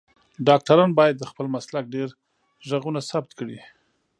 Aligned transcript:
ډاکټران 0.47 0.89
باید 0.99 1.15
د 1.17 1.23
خپل 1.31 1.45
مسلک 1.55 1.85
ډیر 1.95 2.09
غږونه 2.69 2.99
ثبت 3.09 3.31
کړی 3.39 3.59